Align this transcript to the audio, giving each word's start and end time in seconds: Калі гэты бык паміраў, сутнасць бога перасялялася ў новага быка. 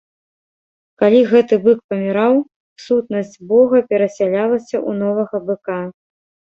Калі 1.01 1.19
гэты 1.31 1.59
бык 1.65 1.77
паміраў, 1.91 2.33
сутнасць 2.87 3.37
бога 3.55 3.85
перасялялася 3.95 4.75
ў 4.87 5.01
новага 5.07 5.37
быка. 5.49 5.83